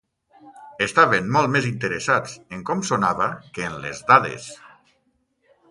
Estaven 0.85 1.29
molt 1.35 1.51
més 1.57 1.67
interessats 1.73 2.33
en 2.57 2.65
com 2.71 2.83
sonava 2.91 3.29
que 3.59 3.69
en 3.73 3.79
les 3.87 4.05
dades! 4.13 4.51